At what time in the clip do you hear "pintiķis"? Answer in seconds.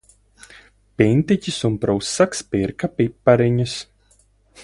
1.01-1.59